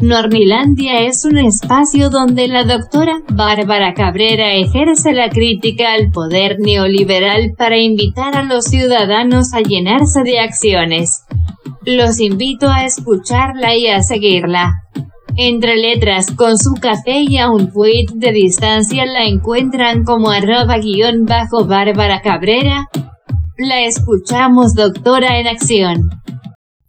Normilandia 0.00 1.06
es 1.06 1.24
un 1.24 1.38
espacio 1.38 2.10
donde 2.10 2.48
la 2.48 2.64
doctora 2.64 3.22
Bárbara 3.30 3.94
Cabrera 3.94 4.52
ejerce 4.52 5.14
la 5.14 5.30
crítica 5.30 5.94
al 5.94 6.10
poder 6.10 6.58
neoliberal 6.58 7.54
para 7.56 7.78
invitar 7.78 8.36
a 8.36 8.42
los 8.42 8.66
ciudadanos 8.66 9.54
a 9.54 9.60
llenarse 9.60 10.22
de 10.22 10.38
acciones. 10.38 11.24
Los 11.86 12.20
invito 12.20 12.68
a 12.68 12.84
escucharla 12.84 13.74
y 13.74 13.86
a 13.86 14.02
seguirla. 14.02 14.74
Entre 15.34 15.76
letras, 15.76 16.30
con 16.30 16.58
su 16.58 16.74
café 16.74 17.22
y 17.22 17.38
a 17.38 17.50
un 17.50 17.72
tweet 17.72 18.06
de 18.14 18.32
distancia 18.32 19.06
la 19.06 19.24
encuentran 19.24 20.04
como 20.04 20.30
arroba 20.30 20.76
guion 20.76 21.24
bajo 21.24 21.64
Bárbara 21.64 22.20
Cabrera. 22.20 22.86
La 23.56 23.80
escuchamos 23.80 24.74
doctora 24.74 25.40
en 25.40 25.46
acción. 25.46 26.10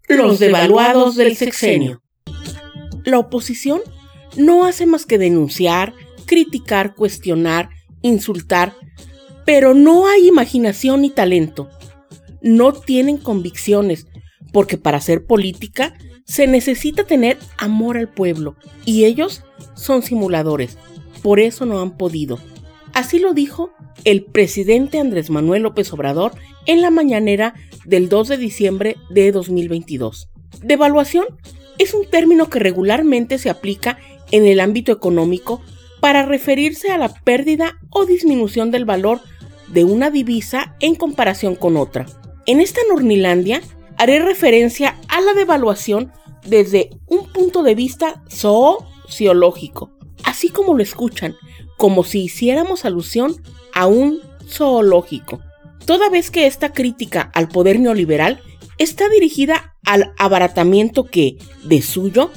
Los 0.10 0.40
devaluados 0.40 1.16
del 1.16 1.38
sexenio 1.38 2.02
la 3.08 3.20
oposición 3.20 3.82
no 4.36 4.66
hace 4.66 4.86
más 4.86 5.06
que 5.06 5.18
denunciar, 5.18 5.94
criticar, 6.26 6.94
cuestionar, 6.94 7.70
insultar, 8.02 8.74
pero 9.46 9.74
no 9.74 10.08
hay 10.08 10.28
imaginación 10.28 11.02
ni 11.02 11.10
talento. 11.10 11.70
No 12.42 12.74
tienen 12.74 13.18
convicciones, 13.18 14.08
porque 14.52 14.78
para 14.78 14.98
hacer 14.98 15.26
política 15.26 15.98
se 16.26 16.48
necesita 16.48 17.06
tener 17.06 17.38
amor 17.58 17.98
al 17.98 18.10
pueblo, 18.10 18.58
y 18.84 19.06
ellos 19.06 19.44
son 19.76 20.04
simuladores, 20.04 20.78
por 21.24 21.40
eso 21.40 21.66
no 21.66 21.80
han 21.82 21.98
podido. 21.98 22.40
Así 22.94 23.20
lo 23.20 23.34
dijo 23.34 23.72
el 24.04 24.26
presidente 24.26 25.00
Andrés 25.00 25.30
Manuel 25.30 25.64
López 25.64 25.94
Obrador 25.94 26.34
en 26.66 26.82
la 26.82 26.90
mañanera 26.90 27.54
del 27.86 28.10
2 28.10 28.28
de 28.28 28.38
diciembre 28.38 28.98
de 29.10 29.32
2022. 29.32 30.30
Devaluación 30.62 31.26
es 31.78 31.94
un 31.94 32.06
término 32.06 32.50
que 32.50 32.60
regularmente 32.60 33.38
se 33.38 33.50
aplica 33.50 33.98
en 34.32 34.46
el 34.46 34.60
ámbito 34.60 34.92
económico 34.92 35.62
para 36.00 36.26
referirse 36.26 36.92
a 36.92 36.98
la 36.98 37.10
pérdida 37.10 37.78
o 37.90 38.06
disminución 38.06 38.72
del 38.72 38.86
valor 38.86 39.22
de 39.68 39.84
una 39.84 40.10
divisa 40.10 40.76
en 40.80 40.96
comparación 40.96 41.56
con 41.56 41.78
otra. 41.78 42.06
En 42.46 42.62
esta 42.62 42.82
Nornilandia 42.90 43.62
haré 43.98 44.20
referencia 44.20 44.96
a 45.08 45.22
la 45.22 45.34
devaluación 45.34 46.12
desde 46.46 46.90
un 47.08 47.28
punto 47.28 47.64
de 47.64 47.76
vista 47.76 48.24
sociológico, 48.30 49.92
así 50.24 50.50
como 50.50 50.74
lo 50.74 50.84
escuchan, 50.84 51.36
como 51.78 52.04
si 52.04 52.24
hiciéramos 52.24 52.86
alusión 52.86 53.36
a 53.74 53.88
un 53.88 54.22
zoológico. 54.48 55.42
Toda 55.86 56.10
vez 56.10 56.32
que 56.32 56.48
esta 56.48 56.74
crítica 56.74 57.32
al 57.34 57.50
poder 57.50 57.80
neoliberal 57.80 58.42
está 58.78 59.10
dirigida 59.10 59.76
al 59.86 60.14
abaratamiento 60.18 61.06
que, 61.06 61.38
de 61.64 61.82
suyo, 61.82 62.32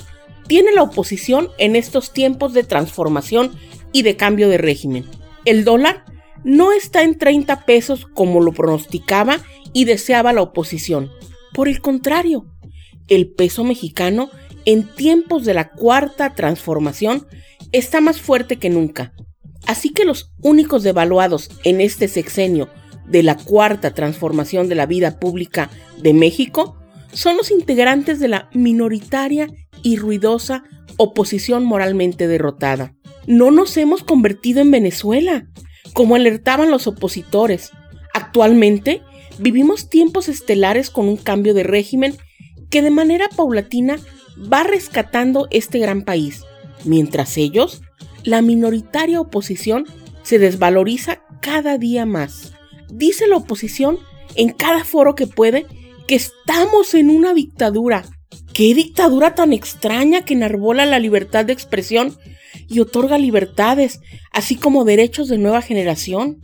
tiene 0.47 0.72
la 0.72 0.82
oposición 0.82 1.48
en 1.58 1.77
estos 1.77 2.12
tiempos 2.12 2.55
de 2.55 2.64
transformación 2.64 3.52
y 3.92 4.02
de 4.02 4.16
cambio 4.16 4.48
de 4.48 4.58
régimen. 4.58 5.05
El 5.44 5.64
dólar 5.64 6.05
no 6.44 6.72
está 6.72 7.02
en 7.02 7.19
30 7.19 7.64
pesos 7.66 8.06
como 8.06 8.41
lo 8.41 8.52
pronosticaba 8.52 9.38
y 9.72 9.84
deseaba 9.84 10.32
la 10.32 10.42
oposición. 10.42 11.10
Por 11.52 11.69
el 11.69 11.80
contrario, 11.80 12.47
el 13.08 13.30
peso 13.30 13.64
mexicano 13.64 14.30
en 14.64 14.86
tiempos 14.94 15.44
de 15.44 15.54
la 15.54 15.70
cuarta 15.70 16.34
transformación 16.34 17.27
está 17.72 18.00
más 18.00 18.20
fuerte 18.20 18.56
que 18.56 18.70
nunca. 18.70 19.12
Así 19.66 19.91
que 19.91 20.04
los 20.04 20.32
únicos 20.42 20.82
devaluados 20.82 21.50
en 21.64 21.80
este 21.80 22.08
sexenio 22.08 22.70
de 23.11 23.22
la 23.22 23.36
cuarta 23.36 23.92
transformación 23.92 24.69
de 24.69 24.75
la 24.77 24.86
vida 24.86 25.19
pública 25.19 25.70
de 25.98 26.14
México 26.14 26.77
son 27.12 27.36
los 27.36 27.50
integrantes 27.50 28.20
de 28.20 28.28
la 28.28 28.48
minoritaria 28.53 29.48
y 29.83 29.97
ruidosa 29.97 30.64
oposición 30.97 31.64
moralmente 31.64 32.28
derrotada. 32.28 32.94
No 33.26 33.50
nos 33.50 33.76
hemos 33.76 34.03
convertido 34.03 34.60
en 34.60 34.71
Venezuela, 34.71 35.47
como 35.93 36.15
alertaban 36.15 36.71
los 36.71 36.87
opositores. 36.87 37.71
Actualmente 38.15 39.03
vivimos 39.38 39.88
tiempos 39.88 40.28
estelares 40.28 40.91
con 40.91 41.09
un 41.09 41.16
cambio 41.16 41.54
de 41.54 41.65
régimen 41.65 42.16
que 42.71 42.82
de 42.82 42.91
manera 42.91 43.28
paulatina 43.28 43.98
va 44.41 44.62
rescatando 44.62 45.48
este 45.50 45.78
gran 45.78 46.03
país, 46.03 46.44
mientras 46.84 47.37
ellos, 47.37 47.82
la 48.22 48.42
minoritaria 48.42 49.21
oposición, 49.21 49.87
se 50.22 50.38
desvaloriza 50.38 51.22
cada 51.41 51.78
día 51.78 52.06
más. 52.06 52.53
Dice 52.93 53.27
la 53.27 53.37
oposición 53.37 53.99
en 54.34 54.51
cada 54.51 54.84
foro 54.84 55.15
que 55.15 55.27
puede 55.27 55.67
que 56.06 56.15
estamos 56.15 56.95
en 56.95 57.11
una 57.11 57.34
dictadura. 57.34 58.05
¿Qué 58.53 58.75
dictadura 58.75 59.34
tan 59.34 59.53
extraña 59.53 60.25
que 60.25 60.34
enarbola 60.34 60.84
la 60.87 60.99
libertad 60.99 61.45
de 61.45 61.53
expresión 61.53 62.17
y 62.69 62.81
otorga 62.81 63.19
libertades, 63.19 64.01
así 64.33 64.56
como 64.56 64.84
derechos 64.84 65.28
de 65.28 65.39
nueva 65.39 65.62
generación? 65.62 66.41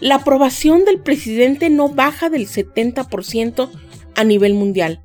La 0.00 0.16
aprobación 0.16 0.84
del 0.84 1.00
presidente 1.00 1.70
no 1.70 1.88
baja 1.88 2.30
del 2.30 2.48
70% 2.48 3.70
a 4.14 4.24
nivel 4.24 4.54
mundial. 4.54 5.04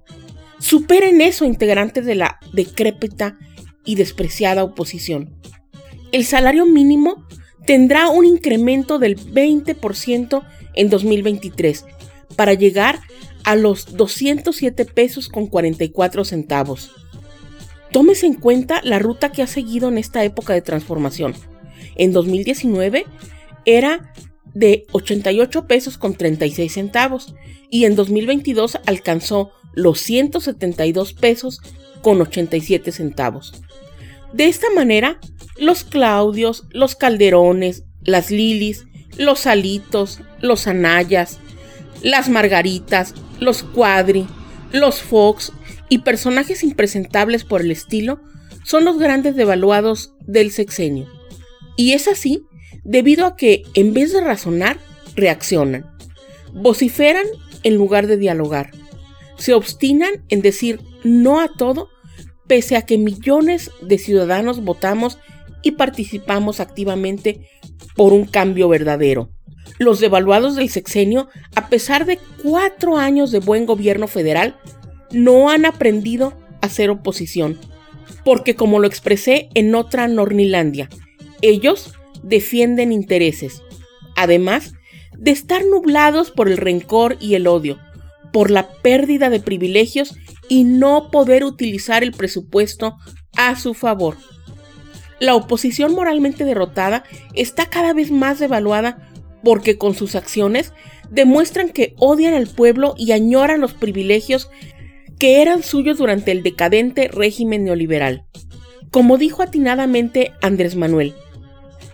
Superen 0.59 1.21
eso 1.21 1.45
integrantes 1.45 2.05
de 2.05 2.15
la 2.15 2.39
decrépita 2.53 3.37
y 3.83 3.95
despreciada 3.95 4.63
oposición. 4.63 5.35
El 6.11 6.25
salario 6.25 6.65
mínimo 6.65 7.27
tendrá 7.65 8.09
un 8.09 8.25
incremento 8.25 8.99
del 8.99 9.17
20% 9.17 10.43
en 10.73 10.89
2023 10.89 11.85
para 12.35 12.53
llegar 12.53 12.99
a 13.43 13.55
los 13.55 13.95
207 13.95 14.85
pesos 14.85 15.29
con 15.29 15.47
44 15.47 16.25
centavos. 16.25 16.91
Tómese 17.91 18.25
en 18.25 18.33
cuenta 18.33 18.81
la 18.83 18.99
ruta 18.99 19.31
que 19.31 19.41
ha 19.41 19.47
seguido 19.47 19.87
en 19.87 19.97
esta 19.97 20.23
época 20.23 20.53
de 20.53 20.61
transformación. 20.61 21.33
En 21.95 22.11
2019 22.11 23.05
era 23.65 24.11
de 24.53 24.85
88 24.91 25.67
pesos 25.67 25.97
con 25.97 26.15
36 26.15 26.73
centavos 26.73 27.35
y 27.69 27.85
en 27.85 27.95
2022 27.95 28.79
alcanzó 28.85 29.51
los 29.73 29.99
172 29.99 31.13
pesos 31.13 31.61
con 32.01 32.21
87 32.21 32.91
centavos. 32.91 33.61
De 34.33 34.47
esta 34.47 34.69
manera, 34.71 35.19
los 35.57 35.83
Claudios, 35.83 36.65
los 36.71 36.95
Calderones, 36.95 37.83
las 38.01 38.31
Lilis, 38.31 38.85
los 39.17 39.47
Alitos, 39.47 40.19
los 40.41 40.67
Anayas, 40.67 41.39
las 42.01 42.29
Margaritas, 42.29 43.13
los 43.39 43.63
Cuadri, 43.63 44.27
los 44.71 45.01
Fox 45.01 45.51
y 45.89 45.99
personajes 45.99 46.63
impresentables 46.63 47.43
por 47.43 47.61
el 47.61 47.71
estilo 47.71 48.21
son 48.63 48.85
los 48.85 48.97
grandes 48.97 49.35
devaluados 49.35 50.13
del 50.21 50.51
sexenio. 50.51 51.07
Y 51.77 51.93
es 51.93 52.07
así 52.07 52.43
debido 52.83 53.25
a 53.25 53.35
que, 53.35 53.63
en 53.73 53.93
vez 53.93 54.11
de 54.11 54.21
razonar, 54.21 54.79
reaccionan. 55.15 55.85
Vociferan 56.53 57.25
en 57.63 57.75
lugar 57.75 58.07
de 58.07 58.17
dialogar. 58.17 58.71
Se 59.37 59.53
obstinan 59.53 60.23
en 60.29 60.41
decir 60.41 60.79
no 61.03 61.39
a 61.39 61.49
todo, 61.49 61.89
pese 62.47 62.75
a 62.75 62.83
que 62.83 62.97
millones 62.97 63.71
de 63.81 63.97
ciudadanos 63.97 64.63
votamos 64.63 65.17
y 65.65 65.71
participamos 65.71 66.59
activamente 66.59 67.41
por 67.95 68.13
un 68.13 68.25
cambio 68.25 68.69
verdadero. 68.69 69.31
Los 69.79 69.99
devaluados 69.99 70.55
del 70.55 70.69
sexenio, 70.69 71.27
a 71.55 71.69
pesar 71.69 72.05
de 72.05 72.19
cuatro 72.43 72.97
años 72.97 73.31
de 73.31 73.39
buen 73.39 73.65
gobierno 73.65 74.07
federal, 74.07 74.55
no 75.11 75.49
han 75.49 75.65
aprendido 75.65 76.37
a 76.61 76.67
hacer 76.67 76.91
oposición. 76.91 77.59
Porque 78.23 78.55
como 78.55 78.77
lo 78.77 78.85
expresé 78.85 79.49
en 79.55 79.73
otra 79.73 80.07
Nornilandia, 80.07 80.87
ellos 81.41 81.95
defienden 82.21 82.91
intereses. 82.91 83.63
Además 84.15 84.73
de 85.17 85.31
estar 85.31 85.65
nublados 85.65 86.29
por 86.29 86.47
el 86.47 86.57
rencor 86.57 87.17
y 87.19 87.33
el 87.33 87.47
odio, 87.47 87.79
por 88.31 88.51
la 88.51 88.69
pérdida 88.83 89.31
de 89.31 89.39
privilegios 89.39 90.13
y 90.47 90.63
no 90.63 91.09
poder 91.09 91.43
utilizar 91.43 92.03
el 92.03 92.11
presupuesto 92.11 92.97
a 93.35 93.55
su 93.59 93.73
favor. 93.73 94.15
La 95.19 95.35
oposición 95.35 95.93
moralmente 95.93 96.43
derrotada 96.43 97.03
está 97.33 97.67
cada 97.67 97.93
vez 97.93 98.11
más 98.11 98.39
devaluada 98.39 99.09
porque 99.43 99.77
con 99.77 99.95
sus 99.95 100.15
acciones 100.15 100.73
demuestran 101.09 101.69
que 101.69 101.93
odian 101.97 102.33
al 102.33 102.47
pueblo 102.47 102.95
y 102.97 103.11
añoran 103.11 103.61
los 103.61 103.73
privilegios 103.73 104.49
que 105.19 105.41
eran 105.41 105.63
suyos 105.63 105.97
durante 105.97 106.31
el 106.31 106.43
decadente 106.43 107.07
régimen 107.07 107.63
neoliberal. 107.63 108.25
Como 108.91 109.17
dijo 109.17 109.43
atinadamente 109.43 110.33
Andrés 110.41 110.75
Manuel, 110.75 111.13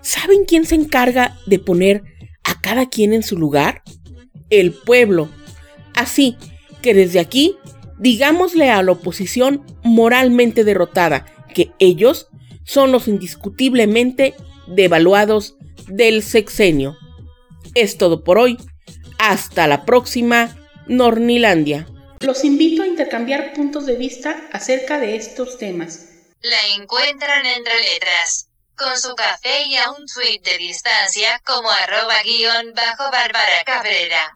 ¿saben 0.01 0.45
quién 0.45 0.65
se 0.65 0.75
encarga 0.75 1.37
de 1.45 1.59
poner 1.59 2.03
a 2.43 2.59
cada 2.61 2.89
quien 2.89 3.13
en 3.13 3.23
su 3.23 3.37
lugar? 3.37 3.83
El 4.49 4.73
pueblo. 4.73 5.29
Así 5.95 6.37
que 6.81 6.93
desde 6.93 7.19
aquí, 7.19 7.57
digámosle 7.99 8.71
a 8.71 8.81
la 8.81 8.93
oposición 8.93 9.63
moralmente 9.83 10.63
derrotada 10.63 11.25
que 11.53 11.71
ellos 11.79 12.30
son 12.65 12.91
los 12.91 13.07
indiscutiblemente 13.07 14.35
devaluados 14.67 15.55
del 15.87 16.23
sexenio. 16.23 16.97
Es 17.75 17.97
todo 17.97 18.23
por 18.23 18.37
hoy. 18.37 18.57
Hasta 19.17 19.67
la 19.67 19.85
próxima, 19.85 20.57
Nornilandia. 20.87 21.87
Los 22.19 22.43
invito 22.43 22.83
a 22.83 22.87
intercambiar 22.87 23.53
puntos 23.53 23.85
de 23.85 23.95
vista 23.95 24.47
acerca 24.51 24.99
de 24.99 25.15
estos 25.15 25.57
temas. 25.57 26.07
La 26.41 26.75
encuentran 26.75 27.45
entre 27.45 27.73
letras, 27.93 28.49
con 28.75 28.97
su 28.97 29.13
café 29.15 29.63
y 29.67 29.75
a 29.77 29.91
un 29.91 30.05
tweet 30.07 30.41
de 30.43 30.57
distancia 30.57 31.41
como 31.45 31.69
arroba 31.69 32.21
guion 32.23 32.73
bajo 32.73 33.11
Bárbara 33.11 33.63
Cabrera. 33.65 34.33